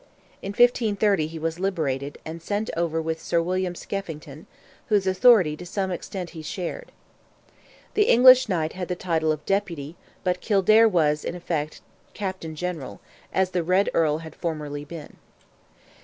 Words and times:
In 0.41 0.49
1530 0.49 1.27
he 1.27 1.37
was 1.37 1.59
liberated, 1.59 2.17
and 2.25 2.41
sent 2.41 2.71
over 2.75 2.99
with 2.99 3.21
Sir 3.21 3.39
William 3.39 3.75
Skeffington, 3.75 4.47
whose 4.87 5.05
authority 5.05 5.55
to 5.55 5.63
some 5.63 5.91
extent 5.91 6.31
he 6.31 6.41
shared. 6.41 6.91
The 7.93 8.05
English 8.05 8.49
Knight 8.49 8.73
had 8.73 8.87
the 8.87 8.95
title 8.95 9.31
of 9.31 9.45
Deputy, 9.45 9.95
but 10.23 10.41
Kildare 10.41 10.87
was, 10.89 11.23
in 11.23 11.35
effect, 11.35 11.81
Captain 12.15 12.55
General, 12.55 12.99
as 13.31 13.51
the 13.51 13.61
Red 13.61 13.91
Earl 13.93 14.17
had 14.25 14.33
formerly 14.33 14.83
been. 14.85 15.17